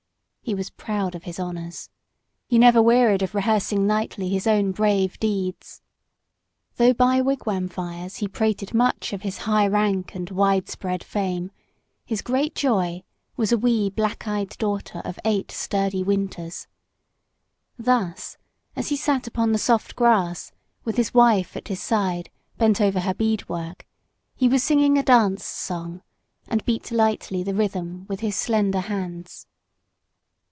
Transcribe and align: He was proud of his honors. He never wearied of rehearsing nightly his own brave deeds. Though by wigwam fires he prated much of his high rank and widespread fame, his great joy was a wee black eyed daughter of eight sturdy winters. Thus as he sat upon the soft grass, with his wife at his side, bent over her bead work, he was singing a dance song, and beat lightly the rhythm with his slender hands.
He 0.43 0.55
was 0.55 0.71
proud 0.71 1.15
of 1.15 1.23
his 1.23 1.39
honors. 1.39 1.89
He 2.47 2.57
never 2.59 2.81
wearied 2.81 3.21
of 3.21 3.33
rehearsing 3.35 3.85
nightly 3.87 4.27
his 4.27 4.47
own 4.47 4.71
brave 4.73 5.17
deeds. 5.19 5.81
Though 6.75 6.93
by 6.93 7.21
wigwam 7.21 7.69
fires 7.69 8.17
he 8.17 8.27
prated 8.27 8.73
much 8.73 9.13
of 9.13 9.21
his 9.21 9.37
high 9.37 9.67
rank 9.67 10.13
and 10.15 10.29
widespread 10.29 11.03
fame, 11.05 11.51
his 12.03 12.21
great 12.23 12.53
joy 12.55 13.03
was 13.37 13.51
a 13.53 13.57
wee 13.57 13.91
black 13.91 14.27
eyed 14.27 14.49
daughter 14.57 14.99
of 15.05 15.19
eight 15.23 15.51
sturdy 15.51 16.03
winters. 16.03 16.67
Thus 17.77 18.37
as 18.75 18.89
he 18.89 18.97
sat 18.97 19.27
upon 19.27 19.51
the 19.53 19.57
soft 19.59 19.95
grass, 19.95 20.51
with 20.83 20.97
his 20.97 21.13
wife 21.13 21.55
at 21.55 21.69
his 21.69 21.79
side, 21.81 22.29
bent 22.57 22.81
over 22.81 23.01
her 23.01 23.13
bead 23.13 23.47
work, 23.47 23.87
he 24.35 24.49
was 24.49 24.63
singing 24.63 24.97
a 24.97 25.03
dance 25.03 25.45
song, 25.45 26.01
and 26.47 26.65
beat 26.65 26.91
lightly 26.91 27.41
the 27.41 27.53
rhythm 27.55 28.05
with 28.09 28.19
his 28.19 28.35
slender 28.35 28.81
hands. 28.81 29.45